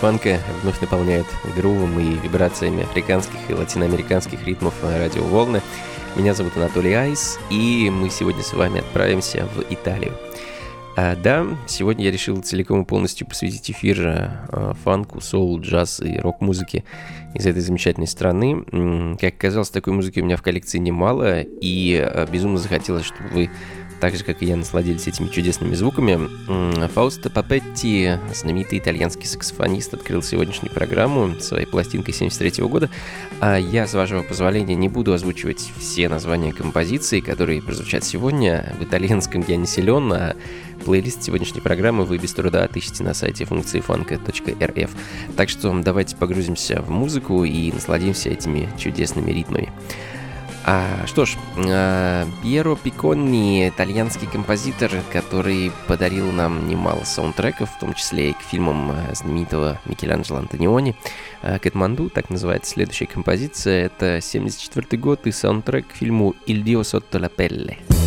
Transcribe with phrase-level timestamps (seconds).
[0.00, 5.60] Фанка вновь наполняют грувом и вибрациями африканских и латиноамериканских ритмов радиоволны.
[6.16, 10.12] Меня зовут Анатолий Айс, и мы сегодня с вами отправимся в Италию.
[10.96, 16.18] А, да, сегодня я решил целиком и полностью посвятить эфир а, фанку, соул, джаз и
[16.18, 16.84] рок-музыке
[17.34, 18.64] из этой замечательной страны.
[19.20, 23.50] Как оказалось, такой музыки у меня в коллекции немало, и а, безумно захотелось, чтобы вы
[24.00, 26.28] так же, как и я, насладились этими чудесными звуками.
[26.88, 32.90] Фаусто Папетти, знаменитый итальянский саксофонист, открыл сегодняшнюю программу своей пластинкой 73 года.
[33.40, 38.74] А я, с вашего позволения, не буду озвучивать все названия композиций, которые прозвучат сегодня.
[38.78, 40.36] В итальянском я не силен, а
[40.84, 44.90] плейлист сегодняшней программы вы без труда отыщете на сайте функции фанка.рф.
[45.36, 49.72] Так что давайте погрузимся в музыку и насладимся этими чудесными ритмами.
[50.70, 57.94] А, что ж, а, Пьеро Пиконни, итальянский композитор, который подарил нам немало саундтреков, в том
[57.94, 60.94] числе и к фильмам а, знаменитого Микеланджело Антониони.
[61.40, 66.82] А, Кэтманду, так называется следующая композиция, это 74 год и саундтрек к фильму «Il Dio
[66.82, 67.97] sotto la pelle».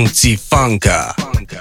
[0.00, 1.14] Функций фанка.
[1.18, 1.59] Что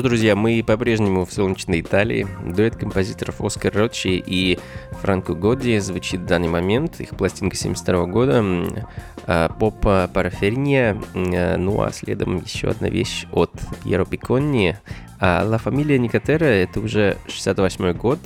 [0.00, 2.26] ж, друзья, мы по-прежнему в солнечной Италии.
[2.44, 4.58] Дуэт композиторов Оскар Ротчи и
[5.02, 7.00] Франко Годди звучит в данный момент.
[7.00, 8.42] Их пластинка 72 года.
[9.26, 10.96] А, поп Параферния.
[11.14, 13.52] Ну а следом еще одна вещь от
[13.84, 14.78] Пьеро Пиконни.
[15.18, 18.20] А Ла Фамилия Никотера это уже 68 год.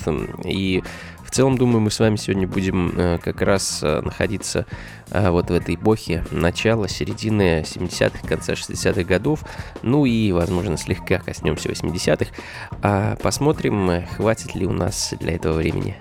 [0.44, 0.82] И
[1.34, 4.66] целом, думаю, мы с вами сегодня будем э, как раз э, находиться
[5.10, 9.40] э, вот в этой эпохе начала, середины 70-х, конца 60-х годов,
[9.82, 12.30] ну и, возможно, слегка коснемся 80-х.
[12.82, 15.96] А посмотрим, хватит ли у нас для этого времени.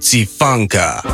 [0.00, 1.09] Функций фанка.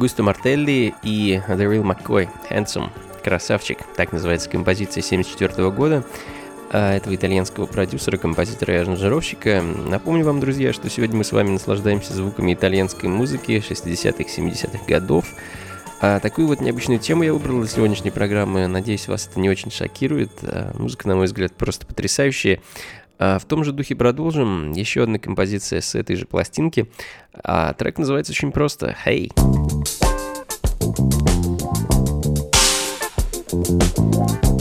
[0.00, 2.88] Аугусто Мартелли и Real McCoy, Handsome,
[3.22, 6.06] красавчик, так называется композиция 74 года
[6.70, 9.60] а, этого итальянского продюсера, композитора и аранжировщика.
[9.60, 15.26] Напомню вам, друзья, что сегодня мы с вами наслаждаемся звуками итальянской музыки 60-х, 70-х годов.
[16.00, 18.68] А такую вот необычную тему я выбрал для сегодняшней программы.
[18.68, 20.30] Надеюсь, вас это не очень шокирует.
[20.40, 22.60] А, музыка, на мой взгляд, просто потрясающая.
[23.18, 24.72] А в том же духе продолжим.
[24.72, 26.90] Еще одна композиция с этой же пластинки.
[27.34, 29.30] А трек называется очень просто «Hey».
[30.92, 31.20] Thank
[34.44, 34.59] you.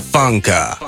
[0.00, 0.78] Funka.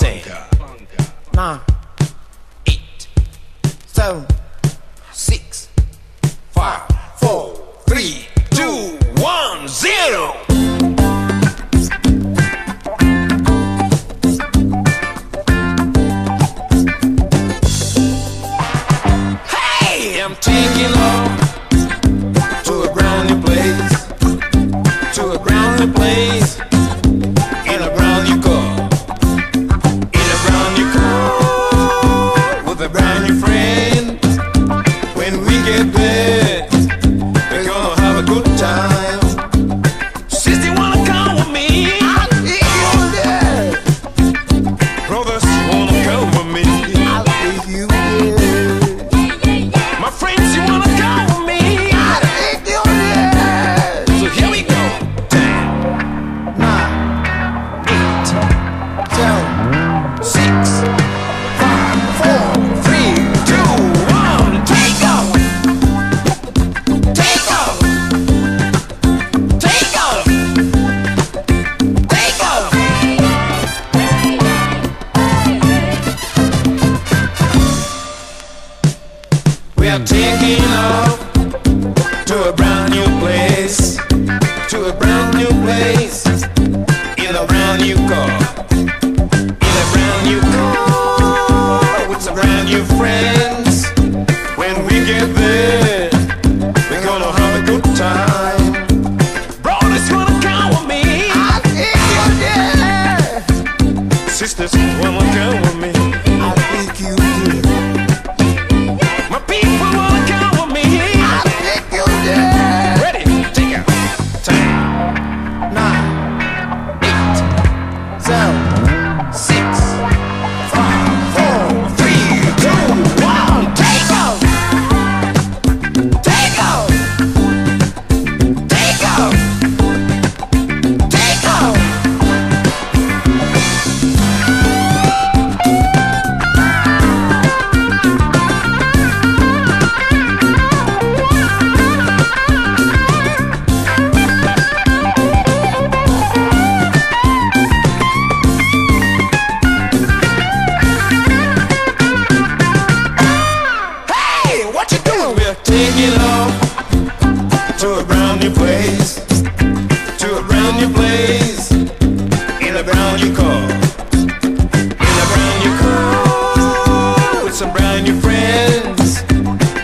[168.29, 169.23] friends.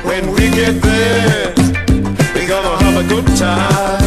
[0.08, 1.54] When we get there,
[2.34, 4.03] we're gonna have a good time.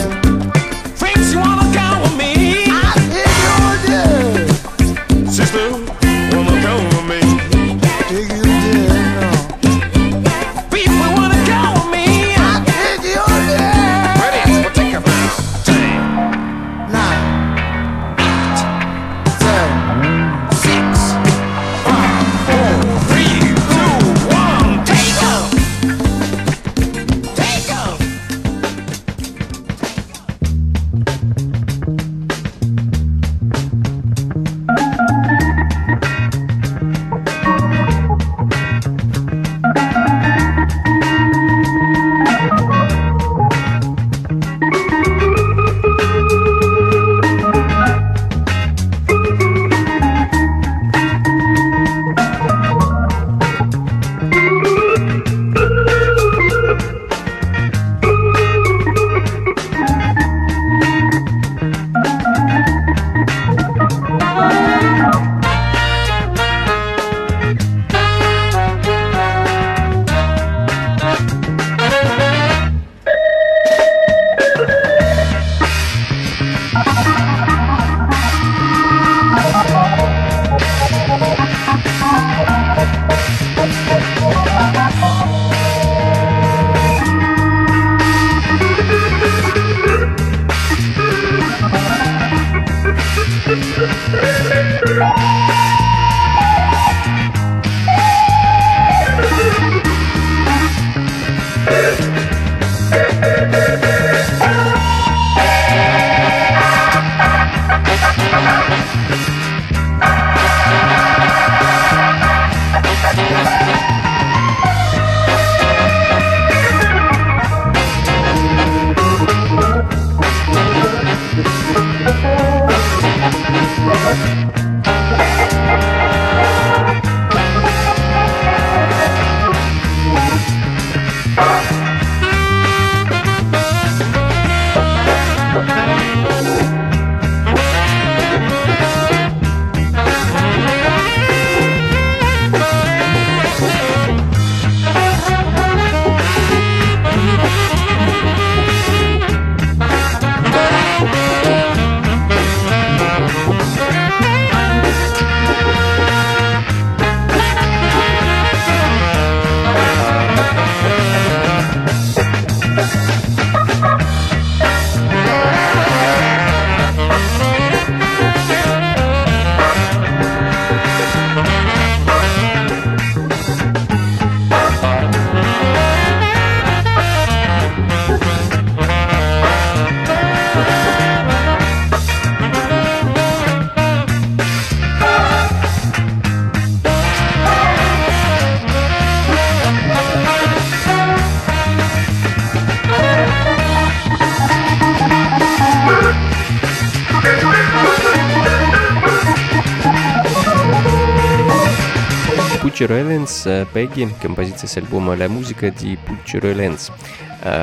[203.28, 206.92] Picture Islands, Пегги, композиция с альбома «La Musica di Picture Islands».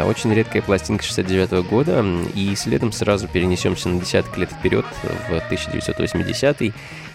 [0.07, 4.85] Очень редкая пластинка 69 -го года, и следом сразу перенесемся на десяток лет вперед,
[5.29, 6.73] в 1980 -й.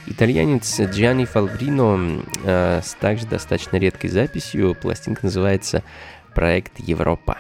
[0.07, 4.75] Итальянец Джианни Фалбрино с также достаточно редкой записью.
[4.75, 5.83] Пластинка называется
[6.33, 7.37] «Проект Европа».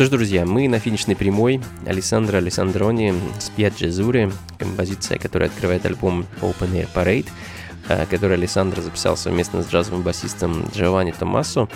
[0.00, 1.60] Что ж, друзья, мы на финишной прямой.
[1.84, 7.26] Александра Александрони с Пьяджи композиция, которая открывает альбом Open Air Parade,
[7.86, 11.68] э, который Александр записал совместно с джазовым басистом Джованни Томасо.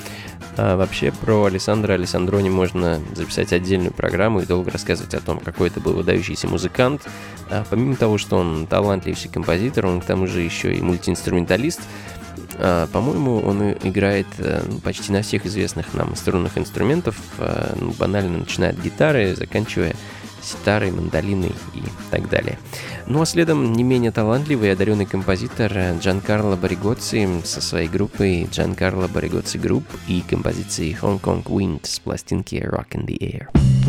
[0.57, 5.69] А вообще про Александра Александрони можно записать отдельную программу и долго рассказывать о том, какой
[5.69, 7.07] это был выдающийся музыкант.
[7.51, 11.83] А помимо того, что он талантливый композитор, он к тому же еще и мультиинструменталист–
[12.59, 18.39] а, по-моему, он играет э, почти на всех известных нам струнных инструментов, а, ну, банально
[18.39, 19.95] начиная от гитары, заканчивая
[20.43, 22.59] ситарой, мандолиной и так далее.
[23.07, 29.09] Ну а следом не менее талантливый и одаренный композитор Giancarlo Barigozzi со своей группой Giancarlo
[29.09, 33.84] Barigozzi Group и композицией Hong Kong Wind с пластинки Rock in the Air.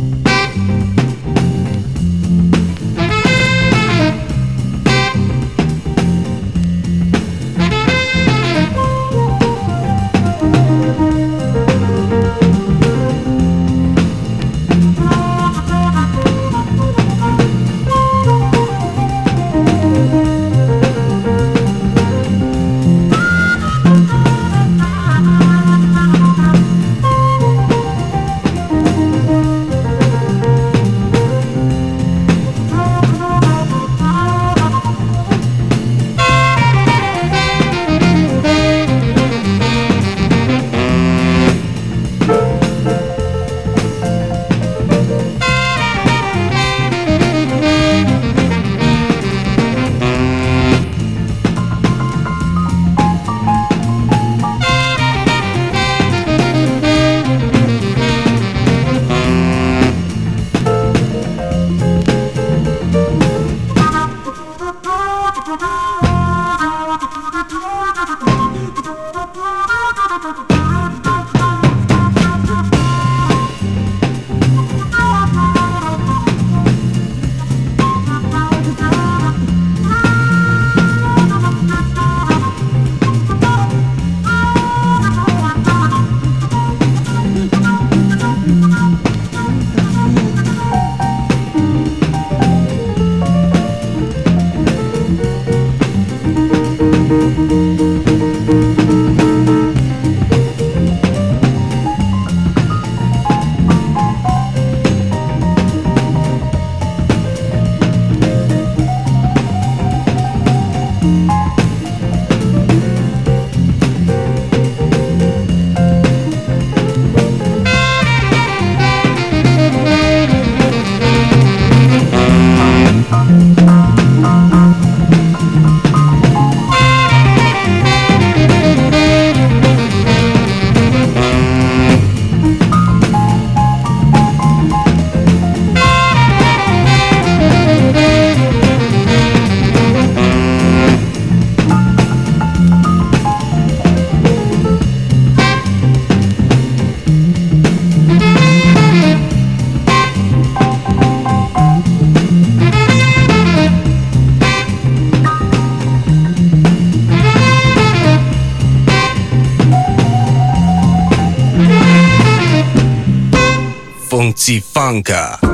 [164.45, 165.44] Funka.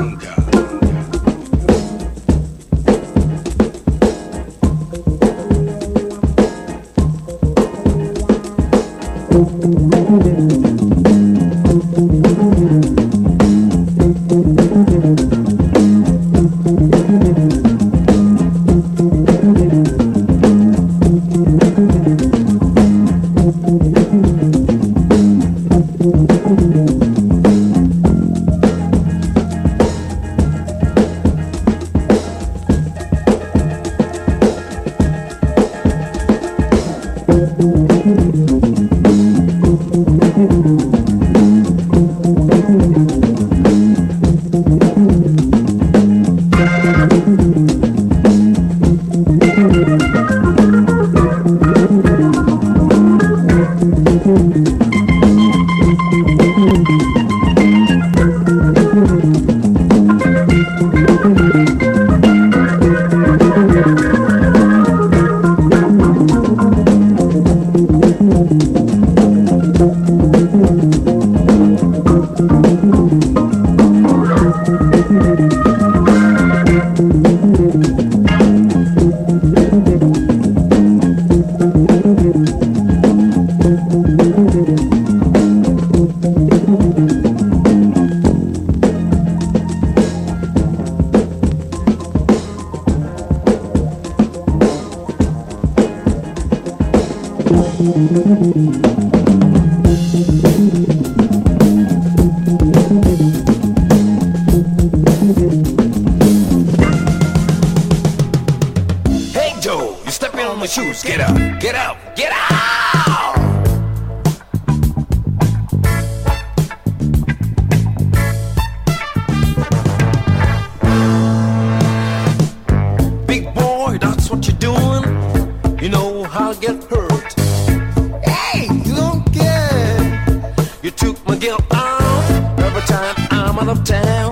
[133.72, 134.30] of town.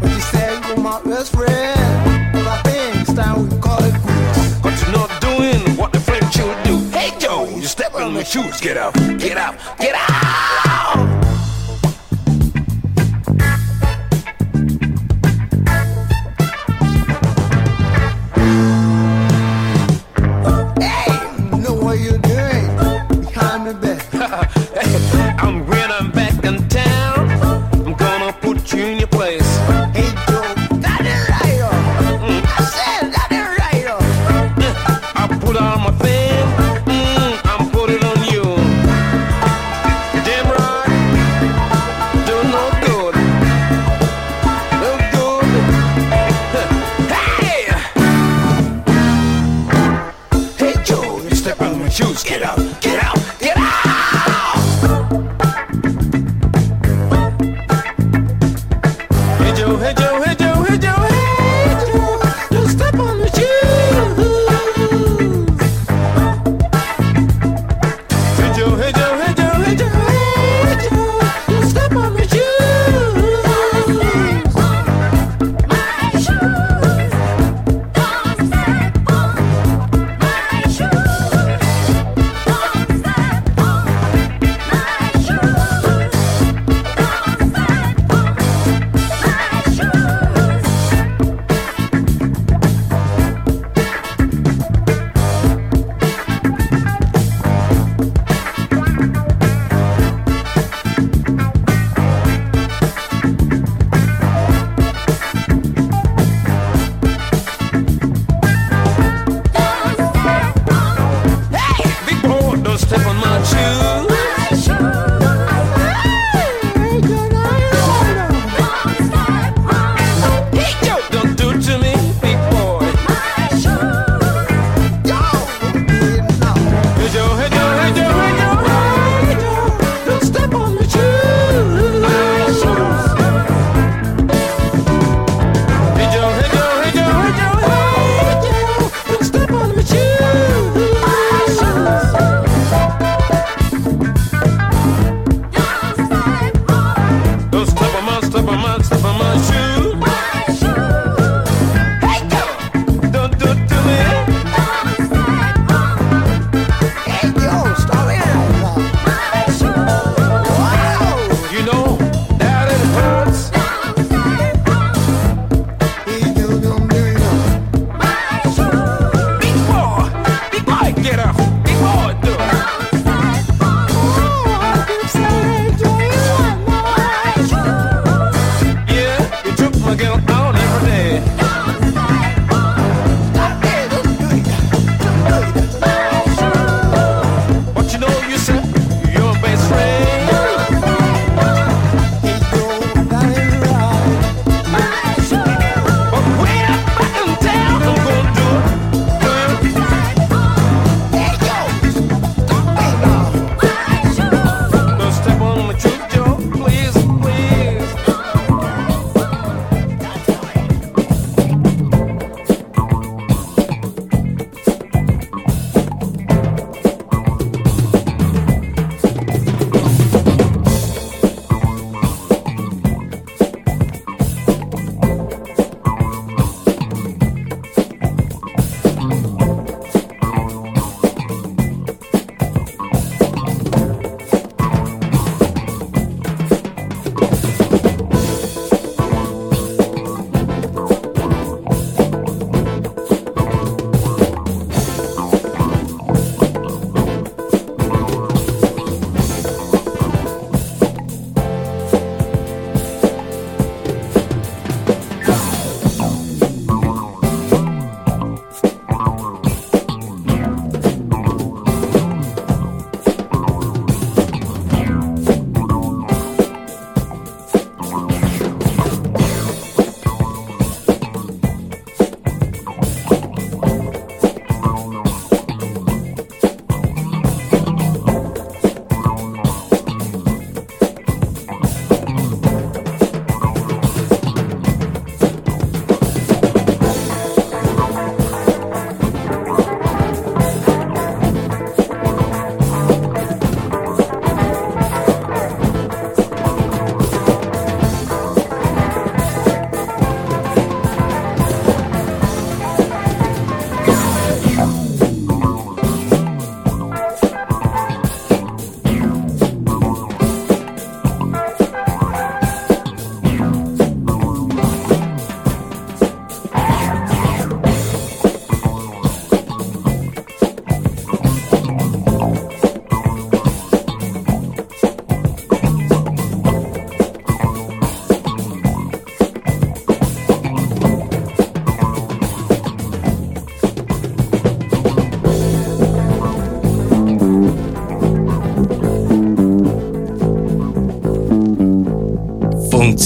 [0.00, 3.94] When you say you're my best friend, well, I think it's time we call it
[4.00, 4.60] quits.
[4.62, 6.78] But you're not doing what the French should do.
[6.96, 11.15] Hey, Joe, you step on my shoes, get out, get out, get out!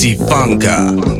[0.00, 1.19] Funky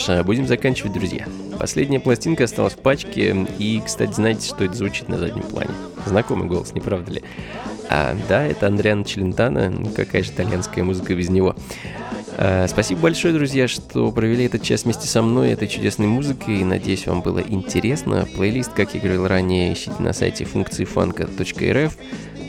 [0.00, 1.26] ж, будем заканчивать, друзья.
[1.58, 5.70] Последняя пластинка осталась в пачке, и, кстати, знаете, что это звучит на заднем плане?
[6.06, 7.22] Знакомый голос, не правда ли?
[7.88, 11.54] А, да, это Андриано Челентано, какая же итальянская музыка без него.
[12.38, 16.64] А, спасибо большое, друзья, что провели этот час вместе со мной, этой чудесной музыкой.
[16.64, 18.26] Надеюсь, вам было интересно.
[18.34, 21.96] Плейлист, как я говорил ранее, ищите на сайте функции фанка.рф.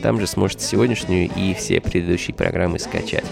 [0.02, 3.24] Там же сможете сегодняшнюю и все предыдущие программы скачать.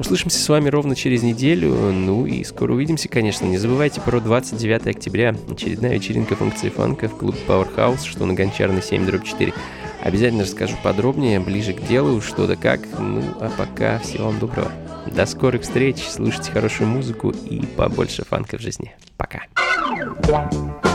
[0.00, 1.74] Услышимся с вами ровно через неделю.
[1.92, 3.44] Ну и скоро увидимся, конечно.
[3.44, 5.36] Не забывайте про 29 октября.
[5.50, 9.52] Очередная вечеринка функции фанка в клуб Powerhouse, что на Гончарной 7 дробь 4.
[10.02, 12.80] Обязательно расскажу подробнее, ближе к делу, что да как.
[12.98, 14.72] Ну, а пока всего вам доброго.
[15.14, 18.94] До скорых встреч, слушайте хорошую музыку и побольше фанка в жизни.
[19.18, 19.42] Пока.
[20.30, 20.89] che